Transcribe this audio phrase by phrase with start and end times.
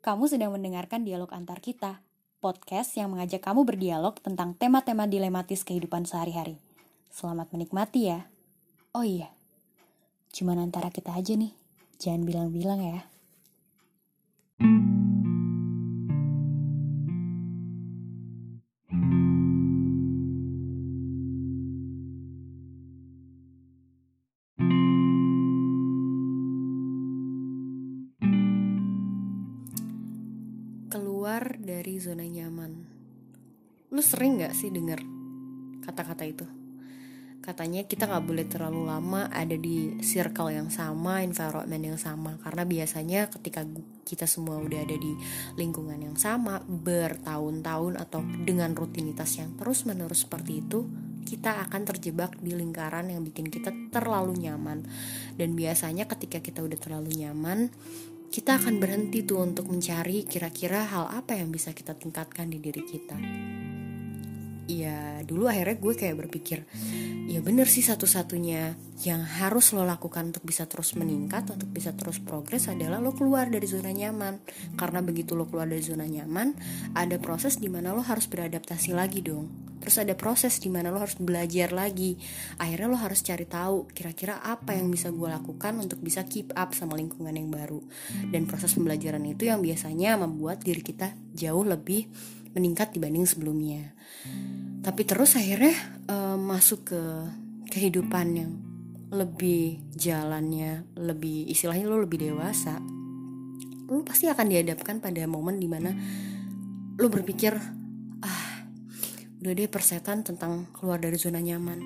[0.00, 2.00] Kamu sedang mendengarkan dialog antar kita,
[2.40, 6.56] podcast yang mengajak kamu berdialog tentang tema-tema dilematis kehidupan sehari-hari.
[7.12, 8.24] Selamat menikmati ya.
[8.96, 9.28] Oh iya,
[10.32, 11.52] cuman antara kita aja nih,
[12.00, 13.00] jangan bilang-bilang ya.
[31.40, 32.72] Keluar dari zona nyaman.
[33.96, 35.00] Lu sering gak sih denger
[35.80, 36.44] kata-kata itu?
[37.40, 42.68] Katanya kita gak boleh terlalu lama ada di circle yang sama, environment yang sama Karena
[42.68, 43.64] biasanya ketika
[44.04, 45.16] kita semua udah ada di
[45.56, 50.84] lingkungan yang sama Bertahun-tahun atau dengan rutinitas yang terus-menerus seperti itu
[51.24, 54.84] Kita akan terjebak di lingkaran yang bikin kita terlalu nyaman
[55.40, 57.72] Dan biasanya ketika kita udah terlalu nyaman
[58.30, 62.82] kita akan berhenti tuh untuk mencari kira-kira hal apa yang bisa kita tingkatkan di diri
[62.86, 63.18] kita.
[64.70, 66.62] Ya dulu akhirnya gue kayak berpikir,
[67.26, 72.22] ya bener sih satu-satunya yang harus lo lakukan untuk bisa terus meningkat, untuk bisa terus
[72.22, 74.38] progres adalah lo keluar dari zona nyaman.
[74.78, 76.54] Karena begitu lo keluar dari zona nyaman,
[76.94, 81.00] ada proses di mana lo harus beradaptasi lagi dong terus ada proses di mana lo
[81.00, 82.20] harus belajar lagi.
[82.60, 86.76] Akhirnya lo harus cari tahu kira-kira apa yang bisa gue lakukan untuk bisa keep up
[86.76, 87.80] sama lingkungan yang baru.
[88.28, 92.06] Dan proses pembelajaran itu yang biasanya membuat diri kita jauh lebih
[92.52, 93.96] meningkat dibanding sebelumnya.
[94.80, 95.74] Tapi terus akhirnya
[96.08, 97.02] uh, masuk ke
[97.70, 98.52] kehidupan yang
[99.10, 102.78] lebih jalannya lebih istilahnya lo lebih dewasa
[103.90, 105.90] lo pasti akan dihadapkan pada momen di mana
[106.94, 107.58] lo berpikir
[109.40, 111.80] udah deh persetan tentang keluar dari zona nyaman.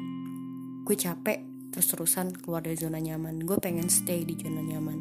[0.82, 3.46] Gue capek terus-terusan keluar dari zona nyaman.
[3.46, 4.98] Gue pengen stay di zona nyaman.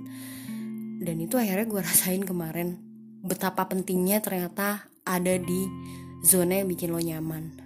[1.02, 2.78] Dan itu akhirnya gue rasain kemarin
[3.26, 5.66] betapa pentingnya ternyata ada di
[6.22, 7.58] zona yang bikin lo nyaman.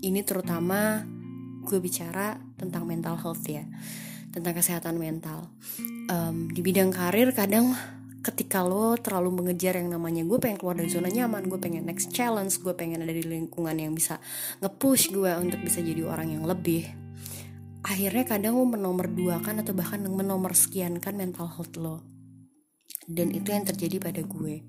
[0.00, 1.04] Ini terutama
[1.68, 3.68] gue bicara tentang mental health ya
[4.32, 5.52] tentang kesehatan mental.
[6.08, 7.76] Um, di bidang karir kadang
[8.18, 12.10] ketika lo terlalu mengejar yang namanya gue pengen keluar dari zona nyaman gue pengen next
[12.10, 14.18] challenge gue pengen ada di lingkungan yang bisa
[14.58, 17.08] nge-push gue untuk bisa jadi orang yang lebih
[17.88, 22.04] akhirnya kadang lo menomor dua kan atau bahkan menomor sekian kan mental health lo.
[23.08, 24.68] Dan itu yang terjadi pada gue.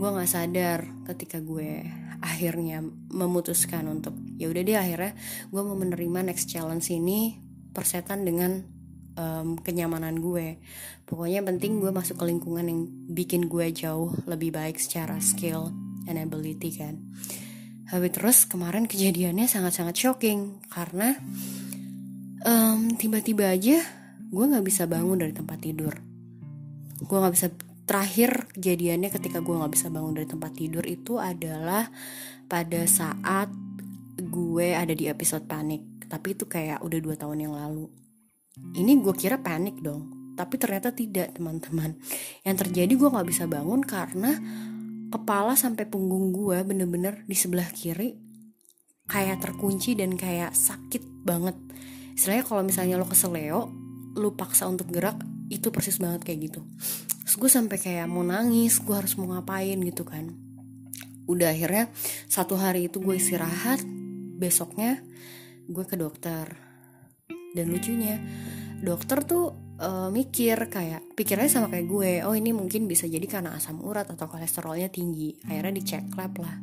[0.00, 1.84] Gue nggak sadar ketika gue
[2.24, 2.80] akhirnya
[3.12, 5.12] memutuskan untuk ya udah deh akhirnya
[5.52, 7.36] gue mau menerima next challenge ini
[7.76, 8.64] persetan dengan
[9.16, 10.60] um, kenyamanan gue.
[11.08, 15.72] Pokoknya penting gue masuk ke lingkungan yang bikin gue jauh lebih baik secara skill
[16.06, 17.00] and ability kan.
[17.90, 21.14] Habis terus kemarin kejadiannya sangat-sangat shocking karena
[22.46, 23.78] um, tiba-tiba aja
[24.26, 25.94] gue nggak bisa bangun dari tempat tidur.
[27.02, 27.48] Gue nggak bisa
[27.86, 31.86] terakhir kejadiannya ketika gue nggak bisa bangun dari tempat tidur itu adalah
[32.50, 33.50] pada saat
[34.18, 36.06] gue ada di episode panik.
[36.06, 37.86] Tapi itu kayak udah dua tahun yang lalu
[38.76, 41.96] ini gue kira panik dong tapi ternyata tidak teman-teman.
[42.44, 44.36] Yang terjadi gue nggak bisa bangun karena
[45.08, 48.20] kepala sampai punggung gue bener-bener di sebelah kiri
[49.08, 51.56] kayak terkunci dan kayak sakit banget.
[52.12, 53.72] Istilahnya kalau misalnya lo keseleo
[54.16, 55.16] lo paksa untuk gerak
[55.48, 56.60] itu persis banget kayak gitu.
[57.24, 60.36] Terus gue sampai kayak mau nangis gue harus mau ngapain gitu kan.
[61.26, 61.88] Udah akhirnya
[62.28, 63.80] satu hari itu gue istirahat
[64.36, 65.00] besoknya
[65.66, 66.65] gue ke dokter
[67.56, 68.20] dan lucunya
[68.84, 73.56] dokter tuh uh, mikir kayak pikirnya sama kayak gue oh ini mungkin bisa jadi karena
[73.56, 75.40] asam urat atau kolesterolnya tinggi.
[75.48, 76.56] Akhirnya dicek lab lah.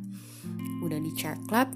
[0.86, 1.74] Udah dicek lab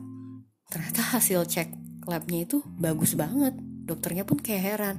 [0.67, 1.69] ternyata hasil cek
[2.05, 3.57] labnya itu bagus banget.
[3.88, 4.97] Dokternya pun kayak heran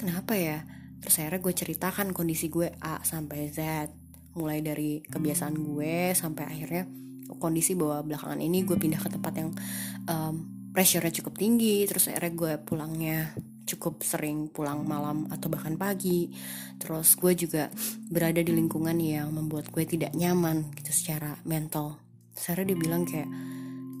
[0.00, 0.64] kenapa ya?
[1.02, 3.90] Terus akhirnya gue ceritakan kondisi gue A sampai Z
[4.32, 6.88] mulai dari kebiasaan gue sampai akhirnya
[7.36, 9.50] kondisi bahwa belakangan ini gue pindah ke tempat yang
[10.08, 13.18] um, pressure-nya cukup tinggi terus akhirnya gue pulangnya
[13.72, 16.28] cukup sering pulang malam atau bahkan pagi.
[16.76, 17.70] Terus gue juga
[18.10, 21.96] berada di lingkungan yang membuat gue tidak nyaman gitu secara mental.
[22.34, 23.30] Sarah dia bilang kayak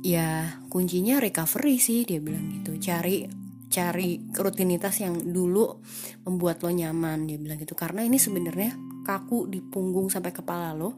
[0.02, 2.76] ya kuncinya recovery sih dia bilang gitu.
[2.76, 3.24] Cari
[3.72, 5.80] cari rutinitas yang dulu
[6.28, 7.72] membuat lo nyaman dia bilang gitu.
[7.78, 8.74] Karena ini sebenarnya
[9.06, 10.94] kaku di punggung sampai kepala lo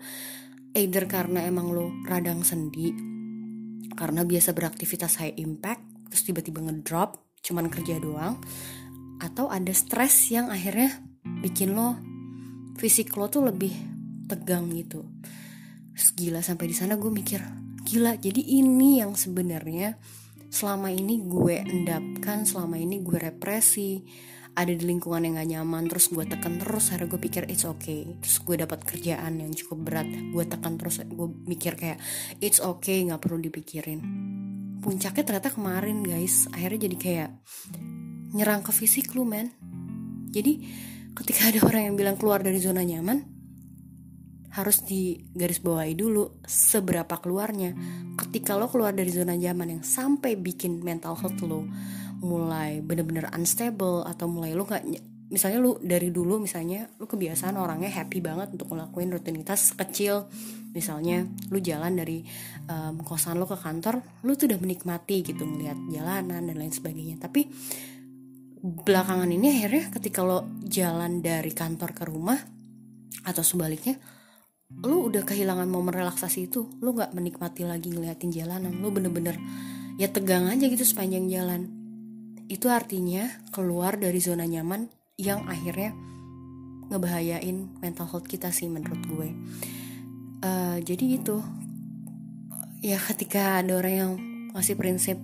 [0.75, 3.13] either karena emang lo radang sendi
[3.92, 8.40] karena biasa beraktivitas high impact terus tiba-tiba ngedrop cuman kerja doang.
[9.20, 11.04] Atau ada stres yang akhirnya
[11.44, 12.00] bikin lo
[12.81, 13.72] fisik lo tuh lebih
[14.26, 15.04] tegang gitu.
[15.94, 17.40] Terus gila sampai di sana gue mikir
[17.84, 20.00] gila jadi ini yang sebenarnya
[20.48, 24.00] selama ini gue endapkan selama ini gue represi
[24.54, 28.06] ada di lingkungan yang gak nyaman terus gue tekan terus akhirnya gue pikir it's okay.
[28.22, 31.98] Terus gue dapat kerjaan yang cukup berat gue tekan terus gue mikir kayak
[32.38, 34.00] it's okay nggak perlu dipikirin.
[34.78, 36.46] Puncaknya ternyata kemarin guys.
[36.54, 37.30] Akhirnya jadi kayak
[38.34, 39.50] nyerang ke fisik lu men.
[40.30, 40.62] Jadi
[41.14, 43.34] ketika ada orang yang bilang keluar dari zona nyaman
[44.54, 47.74] harus di garis bawahi dulu seberapa keluarnya.
[48.14, 51.66] Ketika lo keluar dari zona nyaman yang sampai bikin mental health lo
[52.24, 54.82] mulai bener-bener unstable atau mulai lu gak
[55.34, 60.30] misalnya lu dari dulu misalnya lu kebiasaan orangnya happy banget untuk ngelakuin rutinitas kecil.
[60.74, 61.22] Misalnya
[61.54, 62.22] lu jalan dari
[62.66, 67.18] um, kosan lu ke kantor lu tuh udah menikmati gitu ngeliat jalanan dan lain sebagainya.
[67.18, 67.46] Tapi
[68.64, 72.38] belakangan ini akhirnya ketika lo jalan dari kantor ke rumah
[73.26, 74.00] atau sebaliknya
[74.80, 76.66] lu udah kehilangan momen relaksasi itu.
[76.78, 78.74] Lu nggak menikmati lagi ngeliatin jalanan.
[78.82, 79.38] Lu bener-bener
[79.94, 81.83] ya tegang aja gitu sepanjang jalan
[82.49, 85.96] itu artinya keluar dari zona nyaman yang akhirnya
[86.93, 89.29] ngebahayain mental health kita sih menurut gue.
[90.44, 91.41] Uh, jadi itu
[92.85, 94.12] ya ketika ada orang yang
[94.52, 95.17] masih prinsip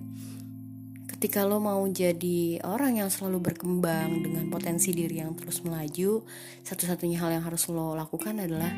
[1.05, 6.25] ketika lo mau jadi orang yang selalu berkembang dengan potensi diri yang terus melaju
[6.65, 8.73] satu-satunya hal yang harus lo lakukan adalah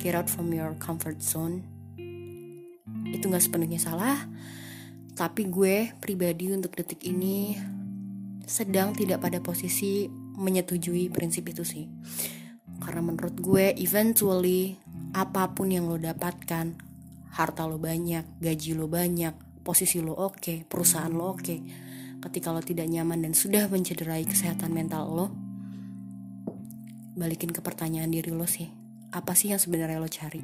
[0.00, 1.60] get out from your comfort zone.
[3.12, 4.24] Itu gak sepenuhnya salah
[5.12, 7.52] tapi gue pribadi untuk detik ini
[8.46, 10.06] sedang tidak pada posisi
[10.38, 11.86] menyetujui prinsip itu sih
[12.82, 14.74] karena menurut gue eventually
[15.14, 16.74] apa pun yang lo dapatkan
[17.38, 21.58] harta lo banyak gaji lo banyak posisi lo oke okay, perusahaan lo oke okay.
[22.28, 25.26] ketika lo tidak nyaman dan sudah mencederai kesehatan mental lo
[27.14, 28.66] balikin ke pertanyaan diri lo sih
[29.12, 30.42] apa sih yang sebenarnya lo cari